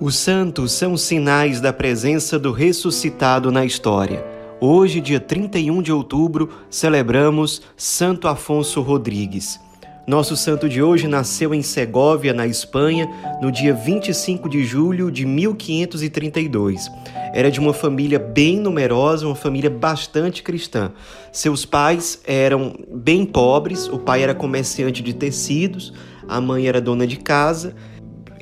Os 0.00 0.16
santos 0.16 0.72
são 0.72 0.96
sinais 0.96 1.60
da 1.60 1.74
presença 1.74 2.38
do 2.38 2.52
ressuscitado 2.52 3.52
na 3.52 3.66
história. 3.66 4.24
Hoje, 4.58 4.98
dia 4.98 5.20
31 5.20 5.82
de 5.82 5.92
outubro, 5.92 6.48
celebramos 6.70 7.60
Santo 7.76 8.26
Afonso 8.26 8.80
Rodrigues. 8.80 9.60
Nosso 10.06 10.38
santo 10.38 10.70
de 10.70 10.82
hoje 10.82 11.06
nasceu 11.06 11.52
em 11.52 11.60
Segóvia, 11.60 12.32
na 12.32 12.46
Espanha, 12.46 13.10
no 13.42 13.52
dia 13.52 13.74
25 13.74 14.48
de 14.48 14.64
julho 14.64 15.10
de 15.10 15.26
1532. 15.26 16.90
Era 17.34 17.50
de 17.50 17.60
uma 17.60 17.74
família 17.74 18.18
bem 18.18 18.58
numerosa, 18.58 19.26
uma 19.26 19.36
família 19.36 19.68
bastante 19.68 20.42
cristã. 20.42 20.92
Seus 21.30 21.66
pais 21.66 22.22
eram 22.26 22.74
bem 22.90 23.26
pobres, 23.26 23.86
o 23.86 23.98
pai 23.98 24.22
era 24.22 24.34
comerciante 24.34 25.02
de 25.02 25.12
tecidos, 25.12 25.92
a 26.26 26.40
mãe 26.40 26.66
era 26.66 26.80
dona 26.80 27.06
de 27.06 27.18
casa 27.18 27.74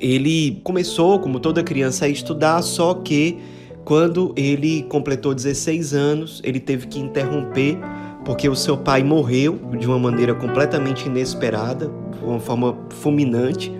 ele 0.00 0.60
começou, 0.62 1.18
como 1.18 1.40
toda 1.40 1.62
criança, 1.62 2.04
a 2.04 2.08
estudar, 2.08 2.62
só 2.62 2.94
que 2.94 3.38
quando 3.84 4.32
ele 4.36 4.82
completou 4.84 5.34
16 5.34 5.94
anos, 5.94 6.40
ele 6.44 6.60
teve 6.60 6.86
que 6.86 6.98
interromper 6.98 7.78
porque 8.24 8.48
o 8.48 8.54
seu 8.54 8.76
pai 8.76 9.02
morreu 9.02 9.58
de 9.78 9.86
uma 9.86 9.98
maneira 9.98 10.34
completamente 10.34 11.06
inesperada, 11.06 11.90
de 12.18 12.24
uma 12.24 12.38
forma 12.38 12.76
fulminante. 12.90 13.72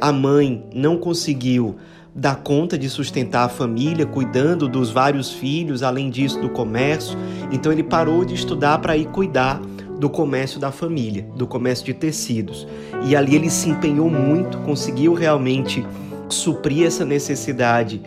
A 0.00 0.10
mãe 0.10 0.64
não 0.74 0.96
conseguiu 0.96 1.76
dar 2.14 2.36
conta 2.36 2.78
de 2.78 2.88
sustentar 2.88 3.44
a 3.44 3.48
família, 3.48 4.06
cuidando 4.06 4.66
dos 4.66 4.90
vários 4.90 5.30
filhos, 5.30 5.82
além 5.82 6.08
disso 6.08 6.40
do 6.40 6.48
comércio. 6.48 7.18
Então 7.52 7.70
ele 7.70 7.82
parou 7.82 8.24
de 8.24 8.34
estudar 8.34 8.78
para 8.78 8.96
ir 8.96 9.06
cuidar 9.08 9.60
do 10.00 10.08
comércio 10.08 10.58
da 10.58 10.72
família, 10.72 11.26
do 11.36 11.46
comércio 11.46 11.84
de 11.84 11.92
tecidos. 11.92 12.66
E 13.04 13.14
ali 13.14 13.36
ele 13.36 13.50
se 13.50 13.68
empenhou 13.68 14.08
muito, 14.08 14.56
conseguiu 14.58 15.12
realmente 15.12 15.86
suprir 16.30 16.86
essa 16.86 17.04
necessidade 17.04 18.00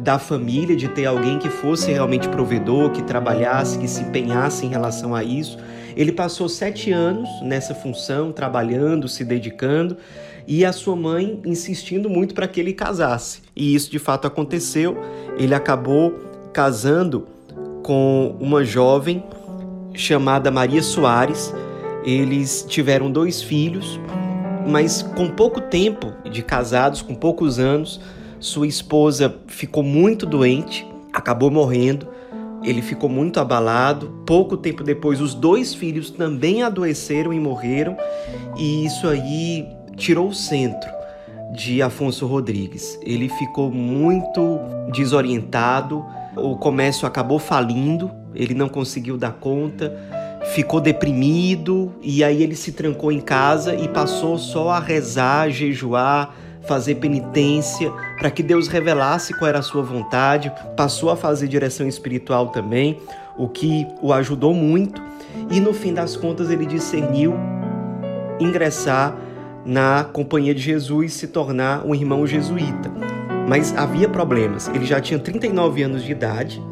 da 0.00 0.18
família, 0.18 0.74
de 0.76 0.88
ter 0.88 1.06
alguém 1.06 1.38
que 1.38 1.48
fosse 1.48 1.92
realmente 1.92 2.28
provedor, 2.28 2.90
que 2.90 3.00
trabalhasse, 3.00 3.78
que 3.78 3.86
se 3.86 4.02
empenhasse 4.02 4.66
em 4.66 4.68
relação 4.68 5.14
a 5.14 5.22
isso. 5.22 5.56
Ele 5.96 6.10
passou 6.10 6.48
sete 6.48 6.90
anos 6.90 7.28
nessa 7.42 7.74
função, 7.74 8.32
trabalhando, 8.32 9.08
se 9.08 9.24
dedicando, 9.24 9.96
e 10.48 10.64
a 10.64 10.72
sua 10.72 10.96
mãe 10.96 11.40
insistindo 11.44 12.10
muito 12.10 12.34
para 12.34 12.48
que 12.48 12.58
ele 12.58 12.72
casasse. 12.72 13.40
E 13.54 13.72
isso 13.72 13.90
de 13.90 14.00
fato 14.00 14.26
aconteceu. 14.26 14.98
Ele 15.38 15.54
acabou 15.54 16.12
casando 16.52 17.26
com 17.84 18.36
uma 18.40 18.64
jovem 18.64 19.22
chamada 19.96 20.50
Maria 20.50 20.82
Soares. 20.82 21.52
Eles 22.04 22.64
tiveram 22.68 23.10
dois 23.10 23.42
filhos, 23.42 23.98
mas 24.66 25.02
com 25.02 25.28
pouco 25.28 25.60
tempo 25.60 26.12
de 26.30 26.42
casados, 26.42 27.02
com 27.02 27.14
poucos 27.14 27.58
anos, 27.58 28.00
sua 28.38 28.66
esposa 28.66 29.34
ficou 29.48 29.82
muito 29.82 30.24
doente, 30.24 30.86
acabou 31.12 31.50
morrendo. 31.50 32.06
Ele 32.62 32.82
ficou 32.82 33.08
muito 33.08 33.40
abalado. 33.40 34.22
Pouco 34.26 34.56
tempo 34.56 34.82
depois, 34.82 35.20
os 35.20 35.34
dois 35.34 35.74
filhos 35.74 36.10
também 36.10 36.62
adoeceram 36.62 37.32
e 37.32 37.40
morreram, 37.40 37.96
e 38.56 38.84
isso 38.84 39.08
aí 39.08 39.66
tirou 39.96 40.28
o 40.28 40.34
centro 40.34 40.90
de 41.52 41.80
Afonso 41.80 42.26
Rodrigues. 42.26 42.98
Ele 43.02 43.28
ficou 43.28 43.70
muito 43.70 44.58
desorientado, 44.92 46.04
o 46.36 46.56
comércio 46.56 47.06
acabou 47.06 47.38
falindo, 47.38 48.10
ele 48.36 48.54
não 48.54 48.68
conseguiu 48.68 49.16
dar 49.16 49.32
conta, 49.32 49.92
ficou 50.54 50.80
deprimido 50.80 51.92
e 52.02 52.22
aí 52.22 52.42
ele 52.42 52.54
se 52.54 52.72
trancou 52.72 53.10
em 53.10 53.20
casa 53.20 53.74
e 53.74 53.88
passou 53.88 54.38
só 54.38 54.70
a 54.70 54.78
rezar, 54.78 55.50
jejuar, 55.50 56.34
fazer 56.62 56.96
penitência 56.96 57.92
para 58.18 58.30
que 58.30 58.42
Deus 58.42 58.68
revelasse 58.68 59.34
qual 59.34 59.48
era 59.48 59.58
a 59.58 59.62
sua 59.62 59.82
vontade, 59.82 60.52
passou 60.76 61.10
a 61.10 61.16
fazer 61.16 61.48
direção 61.48 61.86
espiritual 61.86 62.48
também, 62.48 62.98
o 63.36 63.48
que 63.48 63.86
o 64.00 64.12
ajudou 64.12 64.54
muito 64.54 65.02
e 65.50 65.60
no 65.60 65.72
fim 65.72 65.92
das 65.92 66.16
contas 66.16 66.50
ele 66.50 66.66
discerniu 66.66 67.34
ingressar 68.40 69.16
na 69.64 70.04
companhia 70.04 70.54
de 70.54 70.60
Jesus 70.60 71.12
e 71.12 71.14
se 71.14 71.26
tornar 71.26 71.84
um 71.84 71.94
irmão 71.94 72.26
jesuíta. 72.26 72.90
Mas 73.48 73.76
havia 73.76 74.08
problemas. 74.08 74.68
Ele 74.68 74.84
já 74.84 75.00
tinha 75.00 75.18
39 75.18 75.82
anos 75.82 76.02
de 76.04 76.12
idade 76.12 76.62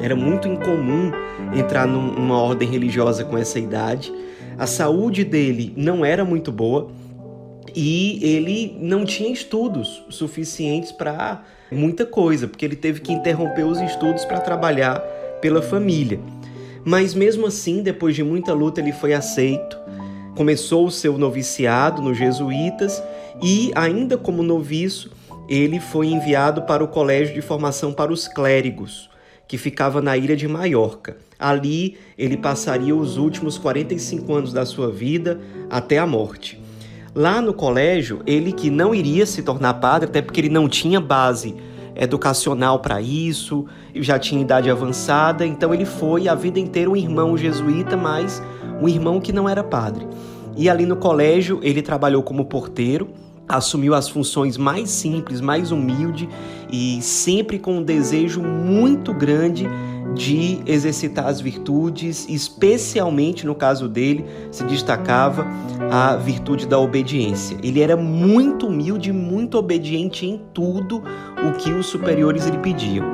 era 0.00 0.16
muito 0.16 0.48
incomum 0.48 1.12
entrar 1.54 1.86
numa 1.86 2.40
ordem 2.40 2.68
religiosa 2.68 3.24
com 3.24 3.36
essa 3.36 3.58
idade. 3.58 4.12
A 4.58 4.66
saúde 4.66 5.24
dele 5.24 5.72
não 5.76 6.04
era 6.04 6.24
muito 6.24 6.50
boa 6.50 6.90
e 7.74 8.18
ele 8.22 8.76
não 8.80 9.04
tinha 9.04 9.32
estudos 9.32 10.02
suficientes 10.08 10.92
para 10.92 11.42
muita 11.70 12.04
coisa, 12.04 12.48
porque 12.48 12.64
ele 12.64 12.76
teve 12.76 13.00
que 13.00 13.12
interromper 13.12 13.64
os 13.64 13.80
estudos 13.80 14.24
para 14.24 14.40
trabalhar 14.40 14.98
pela 15.40 15.62
família. 15.62 16.20
Mas 16.84 17.14
mesmo 17.14 17.46
assim, 17.46 17.82
depois 17.82 18.14
de 18.14 18.22
muita 18.22 18.52
luta, 18.52 18.80
ele 18.80 18.92
foi 18.92 19.12
aceito. 19.12 19.78
Começou 20.36 20.86
o 20.86 20.90
seu 20.90 21.18
noviciado 21.18 22.00
nos 22.00 22.16
jesuítas 22.16 23.02
e, 23.42 23.70
ainda 23.74 24.16
como 24.16 24.42
noviço, 24.42 25.10
ele 25.48 25.80
foi 25.80 26.06
enviado 26.06 26.62
para 26.62 26.82
o 26.82 26.88
colégio 26.88 27.34
de 27.34 27.42
formação 27.42 27.92
para 27.92 28.12
os 28.12 28.28
clérigos, 28.28 29.10
que 29.50 29.58
ficava 29.58 30.00
na 30.00 30.16
ilha 30.16 30.36
de 30.36 30.46
Maiorca. 30.46 31.16
Ali 31.36 31.96
ele 32.16 32.36
passaria 32.36 32.94
os 32.94 33.16
últimos 33.16 33.58
45 33.58 34.32
anos 34.32 34.52
da 34.52 34.64
sua 34.64 34.92
vida 34.92 35.40
até 35.68 35.98
a 35.98 36.06
morte. 36.06 36.62
Lá 37.12 37.42
no 37.42 37.52
colégio, 37.52 38.20
ele 38.24 38.52
que 38.52 38.70
não 38.70 38.94
iria 38.94 39.26
se 39.26 39.42
tornar 39.42 39.74
padre, 39.74 40.08
até 40.08 40.22
porque 40.22 40.40
ele 40.40 40.48
não 40.48 40.68
tinha 40.68 41.00
base 41.00 41.56
educacional 41.96 42.78
para 42.78 43.02
isso, 43.02 43.66
já 43.92 44.20
tinha 44.20 44.40
idade 44.40 44.70
avançada, 44.70 45.44
então 45.44 45.74
ele 45.74 45.84
foi 45.84 46.28
a 46.28 46.34
vida 46.36 46.60
inteira 46.60 46.88
um 46.88 46.96
irmão 46.96 47.36
jesuíta, 47.36 47.96
mas 47.96 48.40
um 48.80 48.88
irmão 48.88 49.20
que 49.20 49.32
não 49.32 49.48
era 49.48 49.64
padre. 49.64 50.06
E 50.56 50.70
ali 50.70 50.86
no 50.86 50.94
colégio, 50.94 51.58
ele 51.60 51.82
trabalhou 51.82 52.22
como 52.22 52.44
porteiro, 52.44 53.08
assumiu 53.50 53.94
as 53.94 54.08
funções 54.08 54.56
mais 54.56 54.90
simples, 54.90 55.40
mais 55.40 55.72
humilde 55.72 56.28
e 56.70 57.02
sempre 57.02 57.58
com 57.58 57.78
um 57.78 57.82
desejo 57.82 58.40
muito 58.42 59.12
grande 59.12 59.68
de 60.14 60.60
exercitar 60.66 61.26
as 61.26 61.40
virtudes, 61.40 62.26
especialmente 62.28 63.46
no 63.46 63.54
caso 63.54 63.88
dele, 63.88 64.24
se 64.50 64.64
destacava 64.64 65.46
a 65.90 66.16
virtude 66.16 66.66
da 66.66 66.78
obediência. 66.78 67.56
Ele 67.62 67.80
era 67.80 67.96
muito 67.96 68.66
humilde, 68.66 69.12
muito 69.12 69.56
obediente 69.56 70.26
em 70.26 70.40
tudo 70.52 71.02
o 71.46 71.52
que 71.58 71.72
os 71.72 71.86
superiores 71.86 72.46
lhe 72.46 72.58
pediam. 72.58 73.06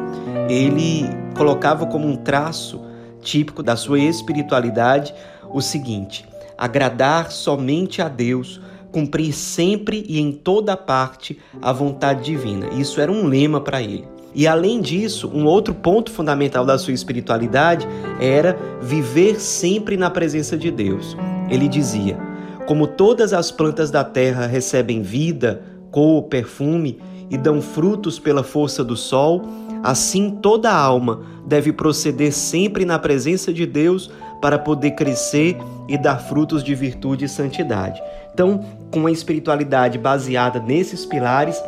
Ele 0.48 1.04
colocava 1.36 1.86
como 1.86 2.06
um 2.06 2.16
traço 2.16 2.80
típico 3.20 3.62
da 3.62 3.76
sua 3.76 3.98
espiritualidade 3.98 5.14
o 5.50 5.60
seguinte: 5.60 6.24
agradar 6.56 7.30
somente 7.30 8.00
a 8.00 8.08
Deus 8.08 8.60
cumprir 8.96 9.34
sempre 9.34 10.06
e 10.08 10.18
em 10.18 10.32
toda 10.32 10.74
parte 10.74 11.38
a 11.60 11.70
vontade 11.70 12.24
divina. 12.24 12.66
Isso 12.78 12.98
era 12.98 13.12
um 13.12 13.26
lema 13.26 13.60
para 13.60 13.82
ele. 13.82 14.08
E 14.34 14.46
além 14.46 14.80
disso, 14.80 15.30
um 15.34 15.44
outro 15.44 15.74
ponto 15.74 16.10
fundamental 16.10 16.64
da 16.64 16.78
sua 16.78 16.94
espiritualidade 16.94 17.86
era 18.18 18.58
viver 18.80 19.38
sempre 19.38 19.98
na 19.98 20.08
presença 20.08 20.56
de 20.56 20.70
Deus. 20.70 21.14
Ele 21.50 21.68
dizia: 21.68 22.18
Como 22.66 22.86
todas 22.86 23.34
as 23.34 23.50
plantas 23.50 23.90
da 23.90 24.02
terra 24.02 24.46
recebem 24.46 25.02
vida, 25.02 25.62
cor, 25.90 26.22
perfume 26.22 26.98
e 27.28 27.36
dão 27.36 27.60
frutos 27.60 28.18
pela 28.18 28.42
força 28.42 28.82
do 28.82 28.96
sol, 28.96 29.42
assim 29.82 30.30
toda 30.30 30.72
alma 30.72 31.20
deve 31.46 31.70
proceder 31.70 32.32
sempre 32.32 32.86
na 32.86 32.98
presença 32.98 33.52
de 33.52 33.66
Deus 33.66 34.10
para 34.40 34.58
poder 34.58 34.92
crescer 34.92 35.56
e 35.88 35.96
dar 35.96 36.18
frutos 36.18 36.62
de 36.62 36.74
virtude 36.74 37.24
e 37.24 37.28
santidade. 37.28 38.02
Então, 38.32 38.64
com 38.90 39.06
a 39.06 39.10
espiritualidade 39.10 39.98
baseada 39.98 40.60
nesses 40.60 41.06
pilares, 41.06 41.62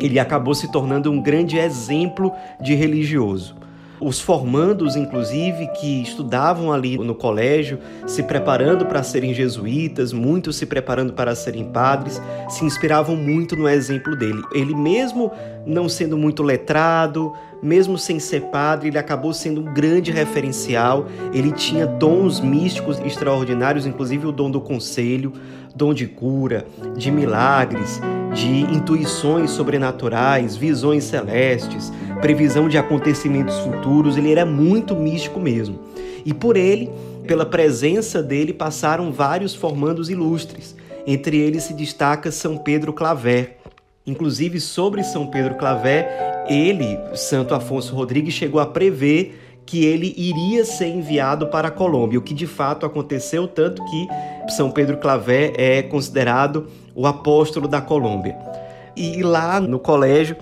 ele 0.00 0.18
acabou 0.18 0.54
se 0.54 0.70
tornando 0.70 1.10
um 1.10 1.22
grande 1.22 1.58
exemplo 1.58 2.32
de 2.60 2.74
religioso. 2.74 3.61
Os 4.02 4.20
formandos, 4.20 4.96
inclusive, 4.96 5.68
que 5.78 6.02
estudavam 6.02 6.72
ali 6.72 6.98
no 6.98 7.14
colégio, 7.14 7.78
se 8.04 8.24
preparando 8.24 8.84
para 8.84 9.00
serem 9.04 9.32
jesuítas, 9.32 10.12
muitos 10.12 10.56
se 10.56 10.66
preparando 10.66 11.12
para 11.12 11.36
serem 11.36 11.64
padres, 11.64 12.20
se 12.48 12.64
inspiravam 12.64 13.14
muito 13.14 13.54
no 13.54 13.68
exemplo 13.68 14.16
dele. 14.16 14.42
Ele, 14.52 14.74
mesmo 14.74 15.30
não 15.64 15.88
sendo 15.88 16.18
muito 16.18 16.42
letrado, 16.42 17.32
mesmo 17.62 17.96
sem 17.96 18.18
ser 18.18 18.42
padre, 18.46 18.88
ele 18.88 18.98
acabou 18.98 19.32
sendo 19.32 19.60
um 19.60 19.72
grande 19.72 20.10
referencial. 20.10 21.06
Ele 21.32 21.52
tinha 21.52 21.86
dons 21.86 22.40
místicos 22.40 22.98
extraordinários, 22.98 23.86
inclusive 23.86 24.26
o 24.26 24.32
dom 24.32 24.50
do 24.50 24.60
conselho, 24.60 25.32
dom 25.76 25.94
de 25.94 26.08
cura, 26.08 26.66
de 26.96 27.08
milagres, 27.08 28.00
de 28.34 28.62
intuições 28.62 29.50
sobrenaturais, 29.50 30.56
visões 30.56 31.04
celestes, 31.04 31.92
previsão 32.22 32.68
de 32.68 32.78
acontecimentos 32.78 33.58
futuros. 33.58 34.16
Ele 34.16 34.32
era 34.32 34.46
muito 34.46 34.96
místico 34.96 35.38
mesmo. 35.38 35.78
E 36.24 36.32
por 36.32 36.56
ele, 36.56 36.88
pela 37.26 37.44
presença 37.44 38.22
dele, 38.22 38.54
passaram 38.54 39.12
vários 39.12 39.54
formandos 39.54 40.08
ilustres. 40.08 40.74
Entre 41.06 41.36
eles 41.36 41.64
se 41.64 41.74
destaca 41.74 42.30
São 42.30 42.56
Pedro 42.56 42.94
Claver, 42.94 43.58
Inclusive, 44.04 44.58
sobre 44.58 45.04
São 45.04 45.28
Pedro 45.28 45.54
Clavé, 45.54 46.44
ele, 46.48 46.98
Santo 47.14 47.54
Afonso 47.54 47.94
Rodrigues, 47.94 48.34
chegou 48.34 48.60
a 48.60 48.66
prever 48.66 49.60
que 49.64 49.84
ele 49.84 50.12
iria 50.16 50.64
ser 50.64 50.88
enviado 50.88 51.46
para 51.46 51.68
a 51.68 51.70
Colômbia, 51.70 52.18
o 52.18 52.22
que 52.22 52.34
de 52.34 52.48
fato 52.48 52.84
aconteceu, 52.84 53.46
tanto 53.46 53.82
que 53.84 54.08
São 54.52 54.72
Pedro 54.72 54.96
Clavé 54.96 55.52
é 55.56 55.82
considerado 55.82 56.66
o 56.96 57.06
apóstolo 57.06 57.68
da 57.68 57.80
Colômbia. 57.80 58.36
E 58.96 59.22
lá 59.22 59.60
no 59.60 59.78
colégio, 59.78 60.36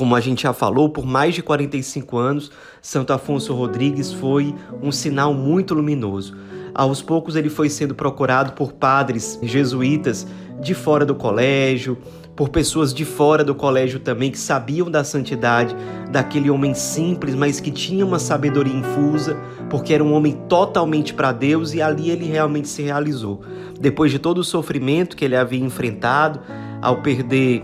como 0.00 0.16
a 0.16 0.20
gente 0.20 0.44
já 0.44 0.54
falou, 0.54 0.88
por 0.88 1.04
mais 1.04 1.34
de 1.34 1.42
45 1.42 2.16
anos, 2.16 2.50
Santo 2.80 3.12
Afonso 3.12 3.52
Rodrigues 3.52 4.10
foi 4.10 4.54
um 4.82 4.90
sinal 4.90 5.34
muito 5.34 5.74
luminoso. 5.74 6.34
Aos 6.74 7.02
poucos 7.02 7.36
ele 7.36 7.50
foi 7.50 7.68
sendo 7.68 7.94
procurado 7.94 8.52
por 8.52 8.72
padres 8.72 9.38
jesuítas 9.42 10.26
de 10.58 10.72
fora 10.72 11.04
do 11.04 11.14
colégio, 11.14 11.98
por 12.34 12.48
pessoas 12.48 12.94
de 12.94 13.04
fora 13.04 13.44
do 13.44 13.54
colégio 13.54 14.00
também 14.00 14.30
que 14.30 14.38
sabiam 14.38 14.90
da 14.90 15.04
santidade 15.04 15.76
daquele 16.10 16.48
homem 16.48 16.72
simples, 16.72 17.34
mas 17.34 17.60
que 17.60 17.70
tinha 17.70 18.06
uma 18.06 18.18
sabedoria 18.18 18.74
infusa, 18.74 19.36
porque 19.68 19.92
era 19.92 20.02
um 20.02 20.14
homem 20.14 20.32
totalmente 20.48 21.12
para 21.12 21.30
Deus 21.30 21.74
e 21.74 21.82
ali 21.82 22.08
ele 22.08 22.24
realmente 22.24 22.68
se 22.68 22.80
realizou. 22.80 23.42
Depois 23.78 24.10
de 24.10 24.18
todo 24.18 24.38
o 24.38 24.44
sofrimento 24.44 25.14
que 25.14 25.26
ele 25.26 25.36
havia 25.36 25.62
enfrentado, 25.62 26.40
ao 26.80 27.02
perder 27.02 27.62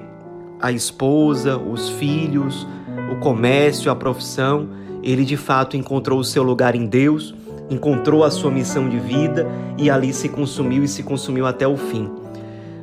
a 0.61 0.73
esposa, 0.73 1.57
os 1.57 1.89
filhos, 1.91 2.67
o 3.13 3.17
comércio, 3.17 3.91
a 3.91 3.97
profissão, 3.97 4.69
ele 5.03 5.25
de 5.25 5.37
fato 5.37 5.77
encontrou 5.77 6.19
o 6.19 6.25
seu 6.25 6.43
lugar 6.43 6.75
em 6.75 6.87
Deus, 6.87 7.35
encontrou 7.71 8.25
a 8.25 8.31
sua 8.31 8.51
missão 8.51 8.89
de 8.89 8.99
vida 8.99 9.47
e 9.79 9.91
ali 9.91 10.13
se 10.13 10.29
consumiu 10.29 10.83
e 10.83 10.89
se 10.89 11.03
consumiu 11.03 11.47
até 11.47 11.67
o 11.67 11.77
fim. 11.77 12.11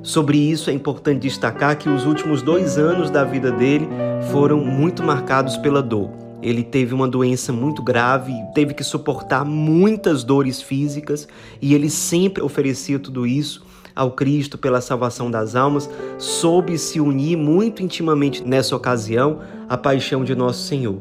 Sobre 0.02 0.38
isso, 0.38 0.70
é 0.70 0.74
importante 0.74 1.22
destacar 1.22 1.78
que 1.78 1.88
os 1.88 2.06
últimos 2.06 2.42
dois 2.42 2.78
anos 2.78 3.10
da 3.10 3.24
vida 3.24 3.52
dele 3.52 3.88
foram 4.32 4.60
muito 4.60 5.02
marcados 5.02 5.56
pela 5.56 5.82
dor. 5.82 6.12
Ele 6.42 6.62
teve 6.62 6.94
uma 6.94 7.08
doença 7.08 7.54
muito 7.54 7.82
grave, 7.82 8.34
teve 8.54 8.74
que 8.74 8.84
suportar 8.84 9.46
muitas 9.46 10.26
dores 10.26 10.62
físicas 10.62 11.26
e 11.62 11.74
ele 11.74 11.90
sempre 11.90 12.44
oferecia 12.44 13.00
tudo 13.00 13.26
isso 13.26 13.66
ao 13.96 14.12
Cristo 14.12 14.58
pela 14.58 14.82
salvação 14.82 15.30
das 15.30 15.56
almas, 15.56 15.90
soube 16.18 16.78
se 16.78 17.00
unir 17.00 17.38
muito 17.38 17.84
intimamente 17.84 18.44
nessa 18.44 18.76
ocasião 18.76 19.40
à 19.70 19.78
paixão 19.78 20.24
de 20.24 20.36
nosso 20.36 20.68
Senhor. 20.68 20.98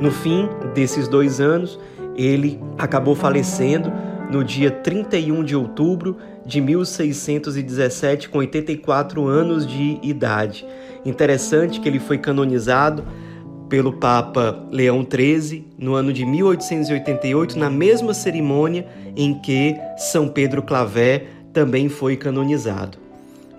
No 0.00 0.10
fim 0.10 0.48
desses 0.74 1.08
dois 1.08 1.40
anos, 1.40 1.78
ele 2.16 2.60
acabou 2.78 3.14
falecendo 3.14 3.92
no 4.30 4.44
dia 4.44 4.70
31 4.70 5.42
de 5.42 5.56
outubro 5.56 6.16
de 6.46 6.60
1617, 6.60 8.28
com 8.28 8.38
84 8.38 9.26
anos 9.26 9.66
de 9.66 9.98
idade. 10.02 10.66
Interessante 11.04 11.80
que 11.80 11.88
ele 11.88 11.98
foi 11.98 12.18
canonizado 12.18 13.04
pelo 13.68 13.92
Papa 13.92 14.66
Leão 14.70 15.06
XIII 15.08 15.64
no 15.78 15.94
ano 15.94 16.12
de 16.12 16.26
1888, 16.26 17.58
na 17.58 17.70
mesma 17.70 18.12
cerimônia 18.12 18.86
em 19.16 19.32
que 19.40 19.76
São 19.96 20.28
Pedro 20.28 20.62
Clavé 20.62 21.26
também 21.52 21.88
foi 21.88 22.16
canonizado. 22.16 22.98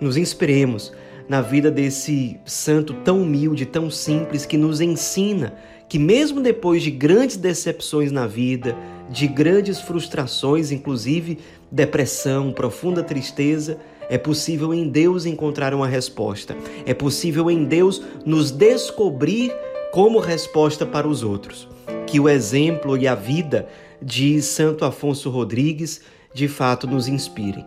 Nos 0.00 0.16
inspiremos 0.16 0.92
na 1.28 1.40
vida 1.40 1.70
desse 1.70 2.38
santo 2.44 2.94
tão 3.04 3.22
humilde, 3.22 3.64
tão 3.64 3.90
simples, 3.90 4.44
que 4.44 4.56
nos 4.56 4.80
ensina 4.80 5.54
que, 5.88 5.98
mesmo 5.98 6.40
depois 6.40 6.82
de 6.82 6.90
grandes 6.90 7.36
decepções 7.36 8.10
na 8.10 8.26
vida, 8.26 8.76
de 9.10 9.26
grandes 9.26 9.80
frustrações, 9.80 10.70
inclusive 10.70 11.38
depressão, 11.70 12.52
profunda 12.52 13.02
tristeza, 13.02 13.78
é 14.08 14.18
possível 14.18 14.74
em 14.74 14.88
Deus 14.88 15.26
encontrar 15.26 15.72
uma 15.74 15.86
resposta. 15.86 16.56
É 16.84 16.92
possível 16.92 17.50
em 17.50 17.64
Deus 17.64 18.02
nos 18.24 18.50
descobrir 18.50 19.54
como 19.92 20.18
resposta 20.18 20.84
para 20.84 21.06
os 21.06 21.22
outros. 21.22 21.68
Que 22.06 22.18
o 22.18 22.28
exemplo 22.28 22.96
e 22.96 23.06
a 23.06 23.14
vida 23.14 23.68
de 24.00 24.42
Santo 24.42 24.84
Afonso 24.84 25.30
Rodrigues 25.30 26.00
de 26.34 26.48
fato 26.48 26.86
nos 26.86 27.08
inspirem. 27.08 27.64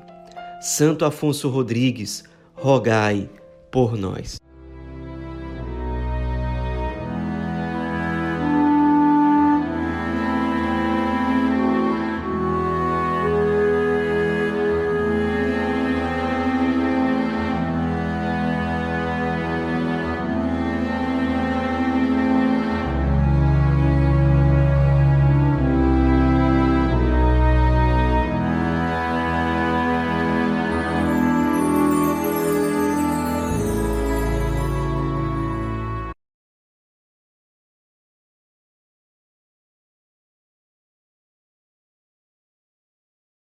Santo 0.62 1.06
Afonso 1.06 1.50
Rodrigues, 1.50 2.24
rogai 2.56 3.30
por 3.72 3.98
nós. 3.98 4.38